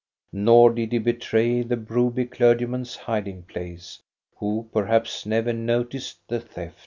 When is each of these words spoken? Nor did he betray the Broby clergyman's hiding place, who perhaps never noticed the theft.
Nor 0.33 0.71
did 0.73 0.93
he 0.93 0.97
betray 0.97 1.61
the 1.61 1.77
Broby 1.77 2.25
clergyman's 2.25 2.95
hiding 2.95 3.43
place, 3.43 4.01
who 4.37 4.67
perhaps 4.73 5.27
never 5.27 5.53
noticed 5.53 6.27
the 6.27 6.39
theft. 6.39 6.79